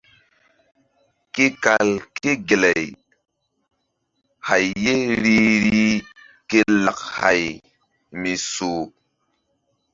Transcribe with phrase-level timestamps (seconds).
[1.33, 1.89] Ke kal
[2.19, 2.83] ke gay
[4.47, 6.01] hay ye ri rih
[6.49, 7.43] ke lak hay
[8.19, 8.83] mi soh.